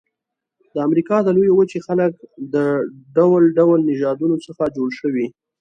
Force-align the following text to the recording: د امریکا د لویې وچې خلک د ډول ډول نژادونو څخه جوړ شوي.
د 0.73 0.75
امریکا 0.87 1.17
د 1.23 1.27
لویې 1.35 1.53
وچې 1.57 1.79
خلک 1.87 2.11
د 2.53 2.55
ډول 3.15 3.43
ډول 3.57 3.77
نژادونو 3.89 4.35
څخه 4.45 4.63
جوړ 4.75 4.89
شوي. 4.99 5.27